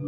[0.00, 0.04] は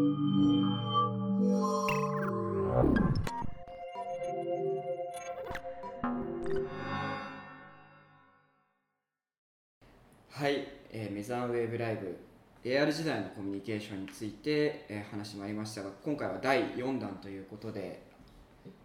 [10.49, 12.17] い、えー、メザンウェーブライブ
[12.63, 18.01] AR 時代のコミュニケーションについて、えー、話しまいりましたが今回は第4弾ということで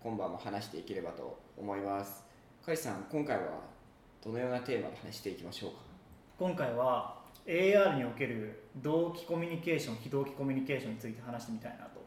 [0.02, 2.24] 今晩も話していければと思います。
[2.66, 3.44] 甲斐さん今回は
[4.24, 5.78] どのようなテーマで話していきましょうか？
[6.40, 12.04] 今回は AR における同期コミュニケーション非同期コミュニケーションについて話してみたいなと。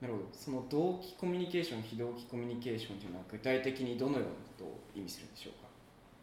[0.00, 0.26] なるほど。
[0.32, 5.68] その同期コミュニケーション非同期コミュニケーションというのは具体的にどのようなことを意味するんでしょうか？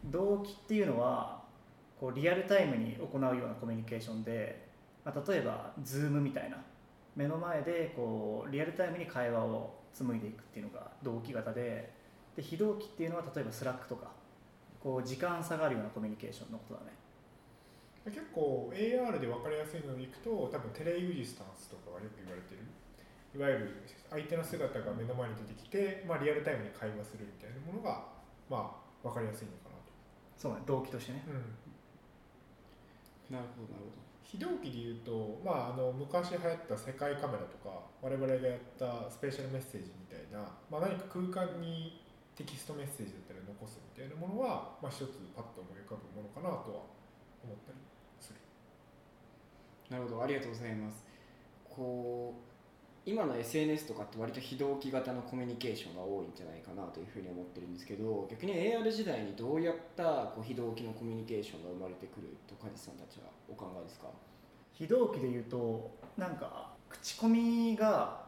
[0.05, 1.43] 同期っていうのは
[1.99, 4.67] こうリアルタイムに行うようなコミュニケーションで、
[5.03, 6.57] まあ、例えば Zoom みたいな。
[7.17, 11.93] 目の前でこうリアルタイムに会話を紡いでいくっていうのが同期型で。
[12.37, 14.11] で非同期っていうのは例えば Slack とか。
[14.81, 16.91] こう時間差があるようなコミュニケーションのことだね
[18.05, 22.61] 結構 AR で分かりやすいのでいくと多分テレイグジスタンスとかがよく言われてる。
[23.35, 28.07] いわゆる相手の姿が目の前に出てきて、まあ、リアルタイムに会話するみたいなものが、
[28.47, 29.91] まあ、分かりやすいのかなと。
[30.37, 31.43] そうね動機としてね、うん。
[33.35, 33.99] なるほどなるほど。
[34.23, 40.39] 非同期でいうと、まあ、あの昔流行った世界カメラとか我々がやったスペシャルメッセージみたいな、
[40.71, 42.01] まあ、何か空間に
[42.35, 46.81] テキストメッセージだったり残すみたいなものは、まあ、一つパッと思い浮かぶものかなとは
[47.43, 47.77] 思ったり
[49.89, 51.03] なるほどありがとうございます。
[51.69, 52.41] こう
[53.07, 64.07] 今の SNS とかって割と非同期型のコミュニケーションが多いんじゃないかなというふうに思ってるんですけど逆に AR 時代にどうやったこう非同期のコミュニケーションが生まれてくると梶さんたちはお考えですか？
[64.73, 68.25] 非同期でいうとなんか口コミが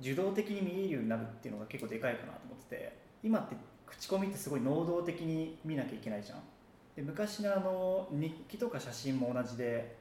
[0.00, 6.38] 受動的に見えるようになるっていうのが結構でかいかなと思ってて今って口コミってすごい能動的に見なきゃいけないじゃん。
[6.94, 9.98] で昔のあの日記とか写真も同じで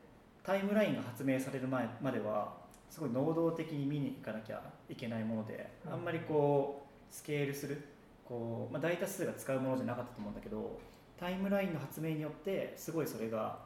[0.50, 2.52] タイムラインが発明される前までは
[2.90, 7.86] すごい能動的に見に行かなきゃいけないもので、あんまりこうスケールする
[8.26, 10.80] こう、まあ、大多数が使うものじゃなかったと思うんだけど
[11.20, 13.60] タイムラインの発明によってすごいそれが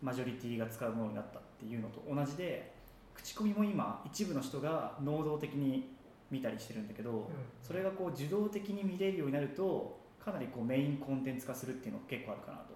[0.00, 2.72] マジョリティが使うものになったっていうのと同じで
[3.12, 5.92] 口コミも今一部の人が能動的に
[6.30, 7.30] 見たりしてるんだけど、
[7.62, 12.72] それがこう受動的に見れるようになるとかなりこうメインコンテンツ化するっていうのが結構あるかなと、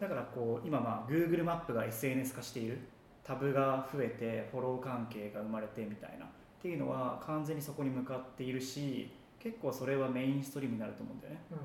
[0.00, 2.78] だからこう今まあ Google マップが SNS 化している。
[3.22, 6.24] タブが増えてフォロー関係が生まれてみたいな。
[6.24, 6.28] っ
[6.60, 11.64] ていうのは完全にそこに向かっているし結構それはメインストリームになると思うんだよね、うんうん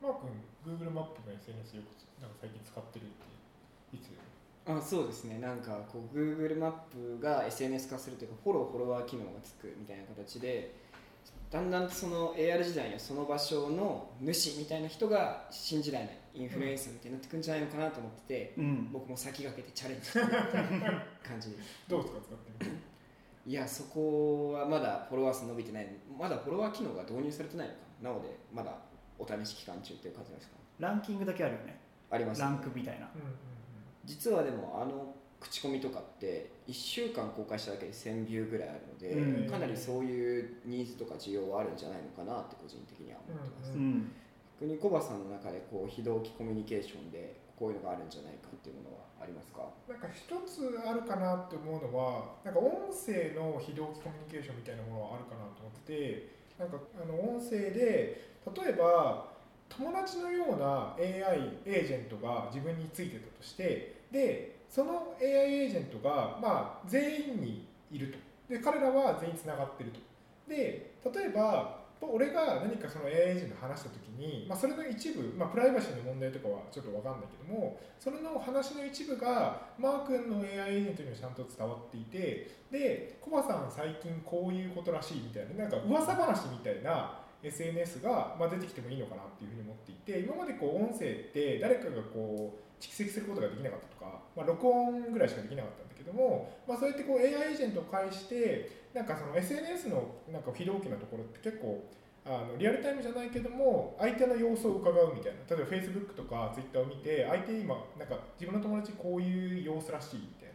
[0.00, 4.12] マー君 Google マップの SNS よくなんか最近使ってるっていつ？
[4.68, 5.38] あそうですね。
[5.38, 10.74] なんかこう Google マップが SNS 化するというかフォローフォロワー機能がつくみたいな形で
[11.54, 21.56] だんだんその AR 時代にはその場所の主みたいな人が新時代のインフルエンサーみたいになってくんじゃないのかなと思ってて、うん、僕も先駆けてチャレンジしてみたいな感じ。
[21.86, 22.76] どうですか使って
[23.46, 25.86] いやそこはまだフォロワー数伸びてない。
[26.18, 27.78] まだフォロワー機能が導入されてないのか。
[28.02, 28.76] なのでまだ
[29.16, 31.78] お試し期間中という感じですかランキングだけあるよね。
[32.10, 33.34] あります、ね、ランクみたいな、うんうんうん、
[34.04, 44.10] 実はでもあの口コミとかって1週間公開しただけで1000ビューぐらいあるので、うん、かなりそういうニーズとか需要はあるんじゃないのかなって個人的には思ってます、うん、
[44.60, 49.68] 逆にコバさんの中でこう非同期コミュニケーションでこういうのがあるんじゃないかっていうものはありますか？
[49.86, 59.28] なんか一つあるかなって思うのはなんか音声の非同期コミュニケーションみたいなものはあるかなと思っててなんかあの音声で例えば
[59.68, 68.18] 友達のような AI エージェントが自分についてたとしてでその AI エージェントが、まあ、全員にいると。
[68.52, 70.00] で彼らは全員つながってると。
[70.48, 101.84] で例えば俺が何かその AI エージェント話した時に、まあ、それの一部、まあ、プライバシーの問題とかはちょっと分かんないけどもそれの話の一部がマー君の AI エージェントにもちゃんと伝わっていてでコバさん最近こういうことらしいみたいななんか噂話みたいな SNS が、まあ、出てきてもいいのかなっていうふうに思っていて今までこう音声って誰かがこう蓄積することができなかったとか、まあ、録音ぐらいしかできなかったんだけども、まあ、そうやってこう AI エージェントを介してなんかその SNS のなんか非同期なところって結構
[102.26, 105.56] あのリアルタイムじゃないけども相手の様子を伺うみたいな。
[105.56, 110.54] 例えば Facebook とか Twitter を見て相手今なんか自分の友達こういう様子らしいみたいな。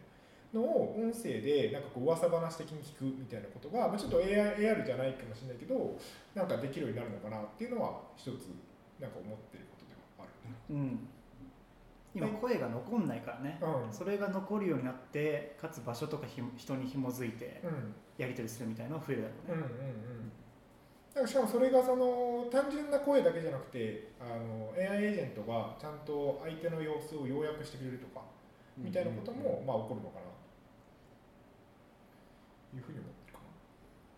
[0.53, 5.97] のを音声でなんかこう噂話的に聞くみたいなことが、まあ、ちょっと AR, AR じゃないかもしれないけど
[6.33, 8.49] なんかできるようになるのかなっていうのは一つ
[8.99, 11.07] なんか思ってることではある、ね、うん。
[12.13, 17.61] 今声が残んないからね、うん、それが残るようになってかつ場所とかひ人に紐づいて
[18.17, 21.23] やり取りするみたいなのが増えるだろうね、うんうんうん。
[21.23, 28.21] かしかもそれがその単純な声だけじゃなくてあの AI エージェントがちゃんと相手の様子を要約してくれるとか
[28.77, 30.25] みたいなこともまあ起こるのかな。
[32.71, 33.39] というふうに思ってるか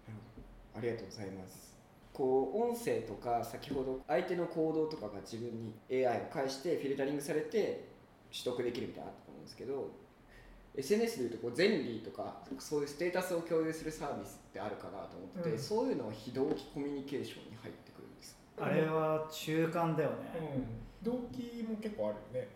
[0.08, 1.71] な、うん、ありがとうございます。
[2.22, 5.74] こう音声とか先ほど相手の行動とかが自分に
[6.06, 7.90] AI を介してフィルタリングされて
[8.30, 9.90] 取得できるみたいなのあったと思うんですけど
[10.78, 15.58] SNS でいうとこうゼンリーとかそういうステータスを共有するサービスってあるかなと思ってて、うん。
[15.58, 18.38] そういうのは非同期コミュニケーションに入ってくるんです。
[18.62, 22.50] あれは中間だよね、うん、動機も結構あるよね。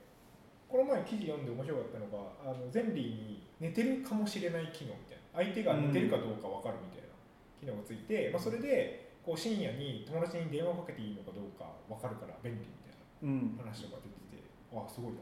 [0.69, 5.41] この前記事読んで面白かったのがあのゼンリーに寝てるかもしれない機能みたいな。
[5.41, 7.09] 相手が寝てるかどうか分かるみたいな
[7.59, 13.57] 機能がついて、まあ、それでこう深夜に友達に電話をかけていいのかどうか分かるから便利みたいうん。
[13.57, 15.19] な話とか出ててああすごいな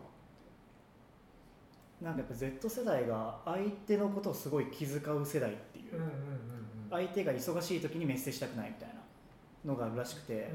[2.10, 6.90] なんかやっぱ Z 世代が相手のことをすごい気遣う世代っていう、うんうんうんうん。
[6.90, 8.96] 相手が忙しい時にメッセージしたくないみたいな
[9.72, 10.52] のがあるらしくて、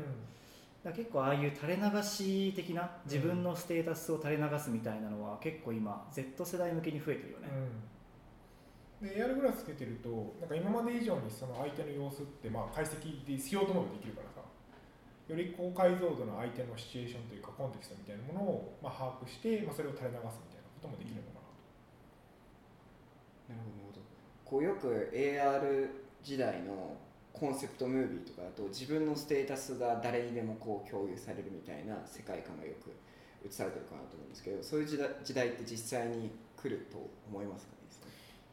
[0.85, 7.69] だから結構ああいう垂れ流し的な自分のステータスを垂れ流すみたいなのは結構今 Z 世代向けに増えてるよね、うん、
[9.01, 14.41] で AR グラスつけてるとなんか今まで以上にその相手の様子ってまあ解析でしようと思えばできるからさ。
[15.29, 21.45] より高解像度の相手のシチュエーションというかコンテキストみたいなものをまあ把握して、まあ、それを垂れ流すみたいなこともできるのかな。
[23.53, 24.01] となるほど。
[24.45, 25.91] こうよく AR
[26.25, 26.97] 時代の
[27.35, 32.91] コンセプトムービーとかだと自分のステータスが誰にでもこう共有されるみたいな世界観がよく
[33.47, 36.97] 映されてるかなと思うんですけどそういう時代時代って実際に来ると
[37.29, 37.73] 思いますか？
[37.73, 37.79] ね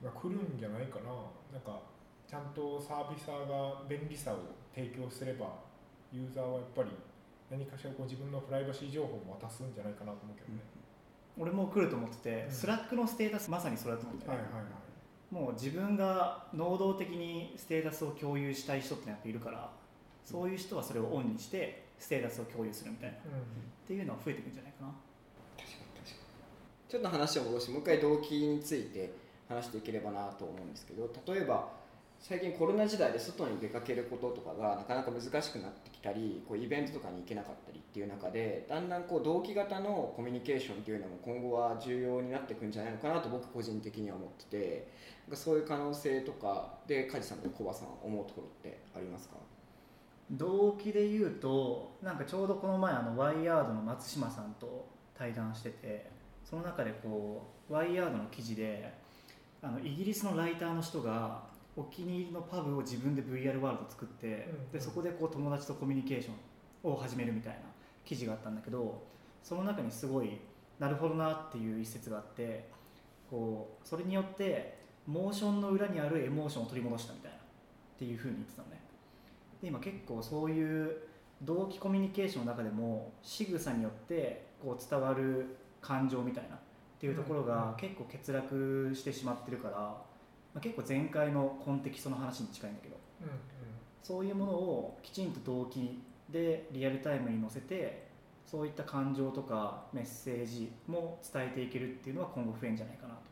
[0.06, 1.10] まあ、来るんじゃないかな。
[1.52, 1.82] なんか
[2.30, 4.38] ちゃんとサービサーが便利さを
[4.74, 5.66] 提供すれば
[6.14, 6.90] ユーザーはやっぱり
[7.50, 10.62] 何かしらこう自分のプライバシー情報も渡すんじゃないかなと思うけどね、
[11.38, 12.52] 俺も来ると思ってて、うん。
[12.52, 15.34] スラックのステータスまさにそれだと思うんだよね、はいはいはい。
[15.34, 19.72] もう自分が能動的にステータスを共有したい人ってやっぱいるから
[20.24, 24.94] そういう人はそれをオンにしてステータスを共有するみたいなっうていうのは増えてくるんじゃないかな。
[25.58, 26.24] 確かに確か
[26.88, 26.90] に。
[26.90, 31.70] ちょっと話を戻してもう一回動機について話していければなと思うんですけど例えば
[32.20, 44.88] 最近コロナ時代で外に出かけることとかがなかなか難しくなってきたりこうイベントとかに行けなかったりっていう中でだんだんこう同期型のコミュニケーションっていうのも今後は重要になっていくんじゃないのかなと僕個人的には思ってて
[45.28, 49.36] なんかそういう可能性とかで梶さんとコバさん思うところってありますか？
[50.32, 56.10] 動機で言うとなんかちょうどこの前あのワイヤードの松島さんと対談してて
[56.44, 59.05] その中でこうワイヤードの記事で
[59.66, 61.42] あのイギリスのライターの人が
[61.76, 67.60] お気に入りのパブを自分で VR ワールド作って、うんでそこでこう友達とコミュニケーションを始めるみたいな
[68.06, 69.04] 記事があったんだけど
[69.42, 70.38] その中にすごい
[70.78, 72.70] なるほどなっていう一節があって
[73.30, 74.78] こうそれによって
[75.08, 77.42] モーションの裏にあるエモーションを取り戻したみたいなっ
[77.98, 78.82] ていうふうに言ってたのね。
[79.62, 80.96] で今結構そういう
[81.42, 86.60] 同期コミュニケーションの中でも仕草によってこう伝わる感情みたいな
[86.96, 90.04] っていうところが結構欠落してしまってるから、ま
[90.56, 92.96] あ、結構前回のコンテキストの話に近いんだけど。
[92.96, 93.40] んうん。
[94.02, 96.00] そういうものをきちんと動機
[96.30, 98.06] でリアルタイムに載せて
[98.46, 103.26] そういった感情とかメッセージも伝えていけるっていうのは今後増えるんじゃないかなと。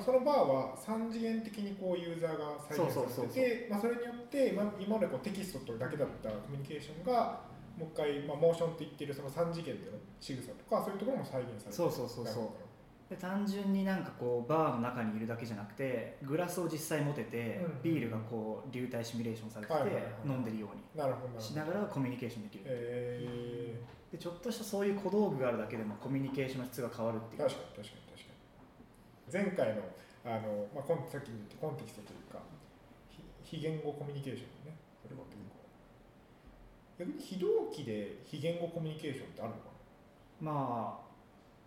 [0.00, 7.40] そのバーは3次元的にこうユーザーが再現されててまあそれによって今今までこうテキストとだけだったコミュニケーションが
[7.78, 9.96] もう一回、まあ、モーションって言ってるその3次元での？
[10.20, 12.48] 仕草とかそういうところも再現されてそうそうそうそう。
[13.10, 23.78] で単純になんかこうバーの中にいるだけじゃなくてグラスを実際持てて、うんビールがこう流体シミュレーションされてて、はいはいはい飲んでるようにしながらコミュニケーションできる、え。
[24.12, 27.48] でちょっとしたそういう小道具があるだけでもコミュニケーションの質が変わるってー、いう。
[27.48, 29.56] 確かに確かに確かに。
[29.56, 29.82] 前回の
[30.24, 32.40] あの、まあ、コンさっき言ったコンテキストというか
[33.42, 34.76] 非非言語コミュニケーションね
[37.02, 39.60] 逆に非同期で非言語コミュニケーションってあるのか
[40.40, 41.02] まあ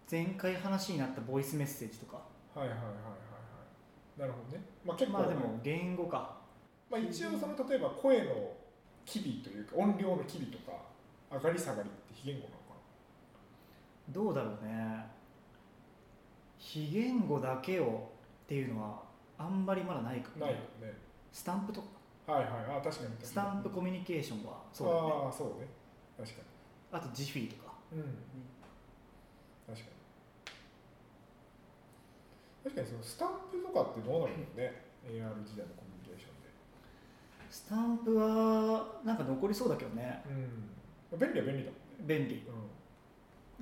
[0.10, 2.20] 前回話になったボイスメッセージとか。
[2.56, 3.10] なはいはいはいはいは
[4.18, 4.20] い。
[4.20, 4.64] なるほどね。
[4.86, 6.36] まあ結構まあでも言語か
[6.90, 8.54] まあ、一応その例えば声の
[9.06, 10.74] 機微というか音量の機微とか
[11.32, 12.64] 上がり下がりって非言語なのか
[14.10, 15.06] どうだろうね。
[16.60, 18.12] 非言語だけを
[18.46, 19.02] っていうのは
[19.38, 20.94] あんまりまだないかもなないよねね。
[21.32, 21.88] スタンプとか
[22.26, 22.78] はいはい。
[22.80, 25.00] あ確かにスタンプコミュニケーションはそうだね。
[25.26, 25.68] ああそうね。
[26.18, 26.42] 確か
[26.92, 27.74] あとジフィーとか。
[27.92, 28.08] にうん。
[29.68, 29.96] 確かに。
[32.64, 34.86] 確かにそのスタンプとかってどうなるのね。
[35.06, 36.36] AR 時代のコミュニケーション
[37.52, 40.24] スタンプはなんか残りそうだけどね。
[41.12, 41.34] でうん。
[41.34, 42.16] 便利は便利だもんね。
[42.18, 42.44] 便利。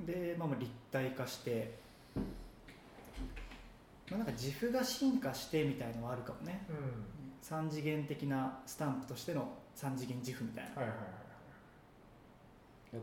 [0.01, 1.73] うで、まあ、まあ立体化して、
[4.09, 6.65] まあ、なんか自負が進化してみたいのはあるかもね。
[6.69, 11.07] んうん3次元的なスタンプとしての3次元自負みたいな、はいはいはい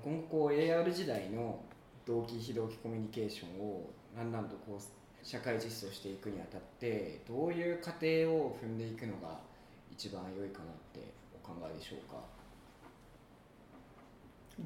[0.05, 1.59] 今後こう AR 時代の
[2.07, 9.41] 同期非同期コミュニケーションをだんだんとこう社会実装していくにあたってどういう過程を踏んでいくのが
[9.91, 12.19] 一番良いかなってお考えでしょうか？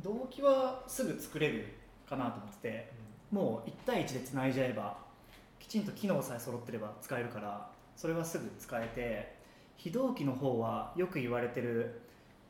[0.02, 1.73] 動機はすぐ作れる
[2.07, 2.93] かなと思ってて
[3.31, 4.99] もう1対1でつないじゃえば
[5.59, 9.43] きちんと機能さえ揃ってれば使えるからそれはすぐ使えて
[9.76, 12.00] 非同期の方はよく言われてる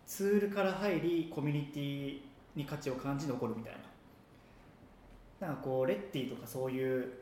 [0.06, 2.20] ツールから入りコミュニティ
[2.54, 3.72] に価値を感じ残るみたい
[5.40, 5.46] な。
[5.48, 7.12] なんかこうレッティとかそういう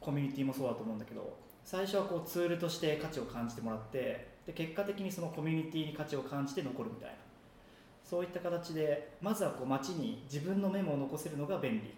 [0.00, 7.14] コミュニティもそうだと思うんだけど最初はこうツールとして価値を感じてもらってで結果的にそのコミュニティに価値を感じて残るみたいな。
[8.04, 11.94] そういった形でまずはこう街に自分のメモを残せるのが便利。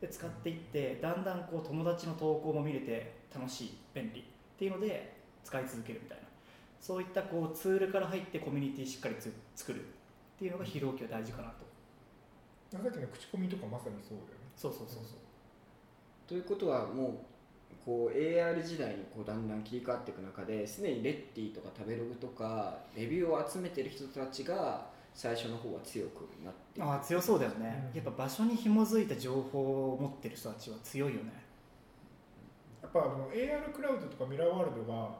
[0.00, 4.24] で使っていってだんだんこう友達の投稿も見れて楽しい便利っ
[4.58, 6.24] ていうので使い続けるみたいな。
[6.80, 9.84] そういったこうツールから入ってコミュニティしっかりつ作るっ
[10.38, 11.66] ていうのが非同期は大事かなと。
[12.70, 14.34] さっきの口コミとかまさにそうだよね。
[14.56, 15.16] そうそうそうそう。
[16.26, 17.12] ということはもう
[17.84, 27.96] こう AR 時代にこうだんだん切り替わっていく中ですでにレッティとか食べログとかレビューを集めてる人たちが最初の方は強くなってああ強そうだよね、うん。
[27.96, 31.32] やっぱ場所に紐づいた情報を持ってる人たちは強いよね。
[32.82, 35.10] やっぱあの AR クラウドとかミラーワールドが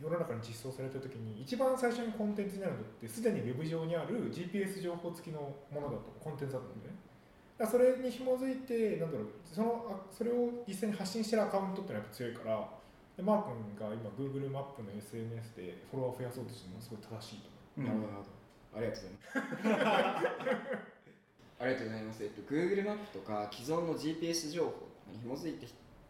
[0.00, 5.40] 世の中に実装された時に一番最初にコンテンツになるのってすでにウェブ上にある GPS 情報付きの
[5.72, 6.98] ものだとコンテンツだと思うんだよね。
[7.58, 12.68] だそれに紐づいてなんだろうそのあそれを実際に発信してるアカウントってのはやっぱ強いから
[13.16, 17.50] でマー君が今 Google マップの SNS でフォロワー増やそうとしてるのはすごい正しいと
[17.82, 17.90] 思う。
[17.90, 18.38] なるほどなるほど。
[18.78, 20.88] ありがとうございます。
[21.58, 25.66] ありがとうございます、えっと、Google マップとか既存の GPS 情報に紐づいて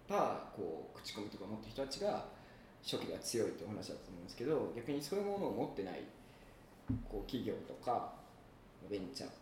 [0.07, 2.27] たこう口コミとか持ってる人たちが
[2.89, 6.01] 初期が強いってお話だと思うんですけど逆にそういうものを持ってない
[7.05, 8.13] こう企業とか
[8.89, 9.33] ベンチャーっ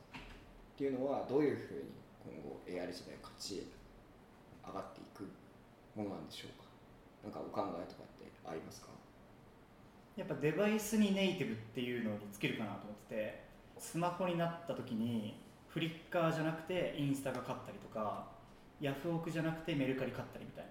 [0.76, 1.94] ていうのはどういうふうに
[2.26, 3.70] 今後 AR 時代価値
[4.66, 5.22] 上がっていく
[5.94, 6.66] ものなんでしょうか？
[7.22, 8.88] なんかお考えとかってありますか？
[10.16, 13.44] やっぱデバイスにネイティブっていうのにつけるかなと思ってて
[13.78, 15.38] スマホになった時に
[15.68, 18.26] フリッカーじゃなくてインスタが勝ったりとか
[18.80, 20.70] ヤフオクじゃなくてメルカリ勝ったりみたいな。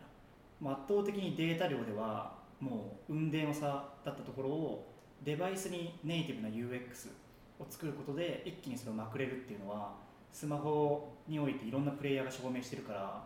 [0.59, 4.87] もう圧倒的にデータ量ではもう雲泥の差だったところを
[5.23, 7.09] デバイスにネイティブな UX
[7.59, 9.93] を作ることで一気にそれをまくれるっていうのは
[10.31, 13.23] スマホにおいていろんなプレイヤーが証明してるから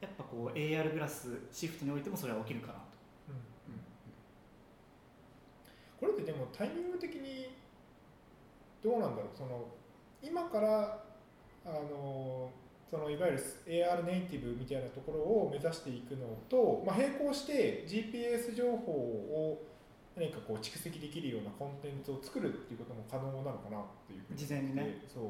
[0.00, 2.80] やっぱこう AR グラスシフトにおいてもそれは起きるかなと。
[6.00, 7.54] これってでもタイミング的に
[8.82, 9.36] どうなんだろう？
[9.36, 9.68] その
[10.20, 11.04] 今から
[11.64, 12.50] あの
[12.92, 19.64] そのいわゆる AR ネイティブみたいなところを目指していくのと、まあ、並行して GPS 情報を
[20.14, 25.00] 何かこう蓄積できるようなコンテンツを作るっていうことも可能なのかなっていうふうに事前にね。
[25.08, 25.24] そう。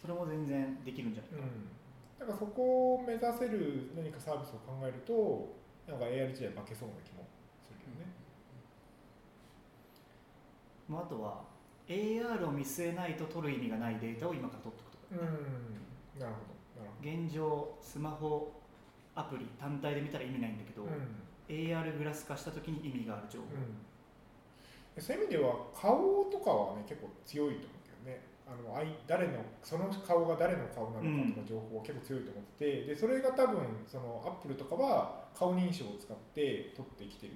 [0.00, 1.68] それも全然できるんじゃないかな、うん、
[2.20, 5.56] だからそこを目指せる何かサービスを考えると
[5.88, 7.26] なんか AR 時代負けそうな気も
[7.60, 8.12] するけどね、
[10.88, 11.44] まあ、あとは
[11.88, 15.32] AR を見据えないと取る意味がないデータを今から取っておくとか、
[16.14, 16.55] うん、なるほど
[17.00, 18.52] 現状スマホ
[19.14, 20.88] アプリ単体で見たら意味ないんだけど、うん。
[21.48, 28.20] AR グラス化した時に意味がある情報、うん、そういう意味では顔とかはね結構強いと思うけどね。
[28.46, 37.32] あのあい誰のその顔が誰の顔なのかとか情報は結構強いと思ってて、でそれが多分そのアップルとかは顔認証を使って撮ってきてる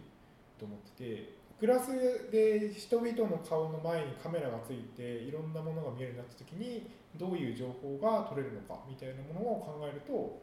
[0.58, 1.92] と思っててグラス
[2.32, 10.40] で人々の顔の前にカメラがついていろんなものが見えるようになった時にどういう情報が取れるのかみたいなものを考えると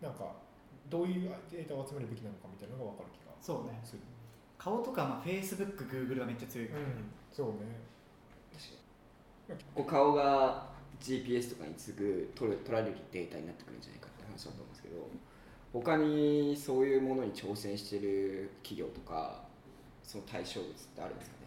[0.00, 0.30] なんか
[0.88, 4.02] どういうデータを集めるべきなのかみたいなのが分かる気がそうねする。
[4.58, 7.90] 顔とか、まあ、Facebook、Google がめっちゃ強いからね、うん、そうね。
[9.74, 10.68] こう顔が
[11.00, 15.08] GPS とかに次ぐ取る取られるデータになってくるんじゃないかって話だと思うんですけど
[15.72, 19.42] 他にそういうものに挑戦してる企業とか
[20.10, 21.46] その対象物ってあるんですかね？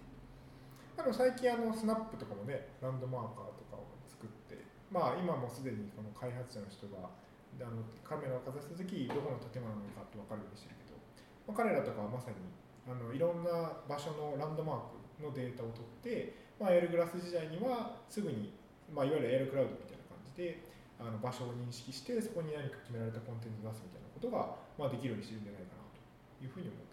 [0.96, 7.12] でも最近あのスナップとかもねランドマーカーとかを作ってまあ今もすでにこの開発者の人が
[7.60, 10.96] あのカメラをかざした時どこの建物なのかって分かるようにしてるけど、
[11.44, 12.40] まあ、彼らとかはまさに
[12.88, 18.56] あのいろんな場所のランドマークのデータを取って、まあ、エアルグラス時代にはすぐに、
[18.88, 20.64] まあ、いわゆるエアルクラウドみたいな感じで
[20.98, 26.00] あの場所を認識してそこに何か決められたコンテンツを出すみたいなことが、まあ、できるようにしてるんじゃないかなと
[26.40, 26.93] いうふうに思うけ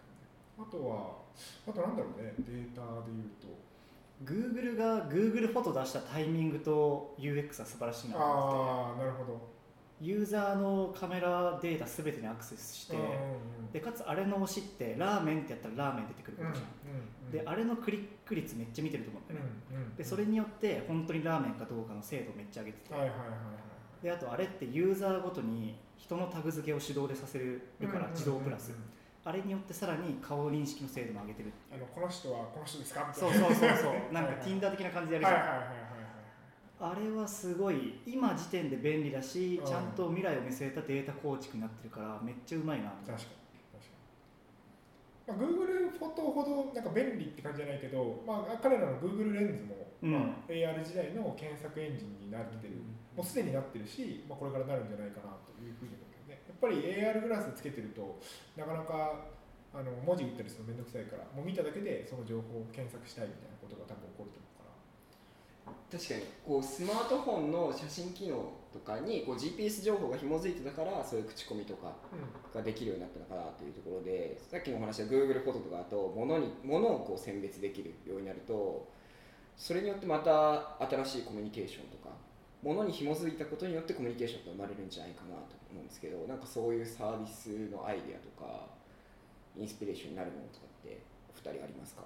[0.59, 1.17] あとは
[1.67, 3.47] あとなんだろうねデータで言うと。
[4.23, 8.39] Google が Google フォト出したタイミングと UX は素晴らしいなと思って。
[8.39, 9.51] ああなるほど。
[9.99, 13.07] ユーザーのカメラデータ全てにアクセスして、うんうん
[13.71, 23.25] でかつあれの推しってラーメンってやったらラーメン出てくることじゃん、であれのクリック率めっちゃ見てると思うんだよね、でそれによって本当にラーメンかどうかの精度をめっちゃ上げてて、はいはいはいは
[24.01, 24.03] い。
[24.03, 28.73] であとあれってユーザーごとに人のタグ付けを手動でさせるから自動プラス、
[29.23, 31.51] あれによってさらに顔認識の精度も上げてる。
[31.71, 33.05] あのこの人はこの人ですか？
[33.07, 33.47] みたそいうな。
[33.47, 35.81] そうそうそう なんか Tinder 的な感じでやるじゃん、はいはいはいはいはい。
[36.81, 42.89] あれはすごい今時点で便利だし、うんちゃんと未来を見据えたデータ構築になってるからめっちゃうまいな。
[42.89, 43.27] 確かに確
[45.29, 50.11] かに、まあ、Google フォトほどなんか便利って感じじゃないけど、まあ、彼らの Google レンズも、うん。
[50.13, 52.73] まあ、AR 時代の検索エンジンになってる、
[53.15, 56.10] もうすでになってるし、まあ、これからなるんじゃないかなというふうに思う。
[56.10, 56.10] けどねやっ
[56.61, 58.21] ぱり AR グラスつけてると
[58.55, 59.25] なかなか
[59.73, 65.97] あの文字打ったりするのめんどくさいからもう見ただけでその情報を検索したいみたいなことが多分起こると思うから。
[65.97, 71.95] 確かにこうスマートフォンの写真機能とかにこう GPS 情報が紐づいてたからそういう口コミとか
[72.53, 78.87] ができるようになったのかなというところでさっきのお話は Google フォトとかだと物に物をこう選別できるようになると
[79.57, 82.15] それによってまた新しいコミュニケーションとか
[82.63, 88.67] 物に紐づいたことによってコミュニケーションが生まれるんじゃないかなと思うんですけどなんかそういうサービスのアイデアとか
[89.57, 92.03] インスピレーションになるものとかってお二人ありますか？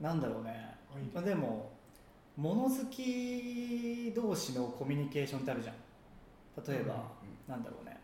[0.00, 0.74] なんだろうね、
[1.14, 1.70] まあ、でも
[2.36, 5.74] 物好き同士のコミュニケーションってあるじゃん。
[6.66, 7.10] 例えば、
[7.46, 7.98] なんだろうね。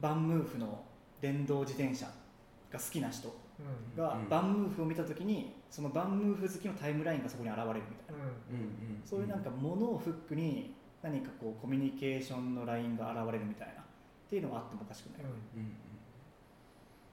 [0.00, 0.84] バンムーフの
[1.20, 2.06] 電動自転車
[2.70, 3.28] が好きな人。
[3.28, 3.45] うん
[3.96, 4.28] がうん。
[4.28, 8.60] バンムーフを見た時にそのバンムーフ好きのタイムラインがそこに現れるみたいな、うん。
[8.60, 13.86] うんうんそういうなんか物をフックに何かこうコミュニケーションのラインが現れるみたいな。
[14.26, 15.30] っていうのがあってもおかしくない、うん。
[15.30, 15.76] うん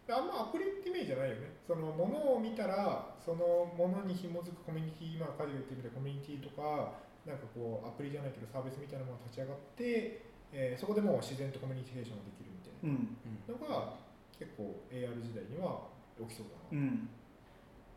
[0.04, 1.56] あんまアプリってイメージじゃないよね。
[1.64, 10.20] そのものを見たらそのものに紐づくコミュニティ今カジが言ってみたコミュニティとかなんかこうアプリじゃないけどサービスみたいなものが立ち上がって、
[10.52, 13.16] えーそこでもう自然とコミュニケーションができるみたいうん。
[13.48, 13.96] なのが
[14.36, 15.88] 結構 AR 時代には
[16.20, 17.10] 起きそうだな、うん。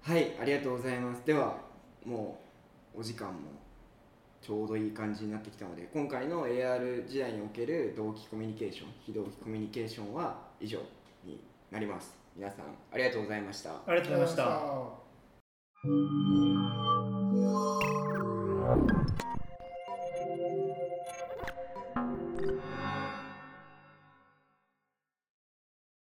[0.03, 1.23] はいありがとうございます。
[1.25, 1.59] では
[2.05, 2.41] も
[2.95, 3.35] うお時間も
[4.41, 10.79] ちょうどいい感じになってきたので今回の AR 時代における同期コミュニケーション非同期コミュニケーションは以上
[11.25, 12.15] になります。
[12.37, 13.71] 皆さんありがとうございました。
[13.87, 14.45] ありがとうございました。
[14.45, 14.49] あ
[15.85, 16.27] りがとうご
[18.67, 19.26] ざいました